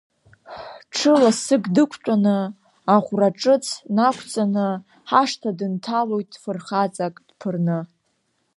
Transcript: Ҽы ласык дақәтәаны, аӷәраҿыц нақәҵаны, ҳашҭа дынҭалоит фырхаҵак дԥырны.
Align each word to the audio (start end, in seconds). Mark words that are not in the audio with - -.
Ҽы 0.95 1.11
ласык 1.21 1.63
дақәтәаны, 1.75 2.37
аӷәраҿыц 2.95 3.65
нақәҵаны, 3.95 4.67
ҳашҭа 5.09 5.49
дынҭалоит 5.57 6.31
фырхаҵак 6.41 7.15
дԥырны. 7.27 7.79